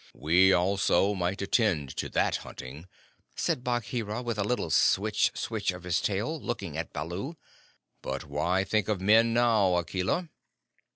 [0.15, 2.87] "We also might attend to that hunting,"
[3.35, 7.37] said Bagheera, with a little switch switch of his tail, looking at Baloo.
[8.01, 10.29] "But why think of men now, Akela?"